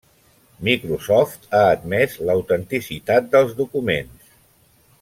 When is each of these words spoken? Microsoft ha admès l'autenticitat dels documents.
Microsoft 0.67 1.45
ha 1.57 1.61
admès 1.73 2.17
l'autenticitat 2.29 3.29
dels 3.37 3.55
documents. 3.61 4.35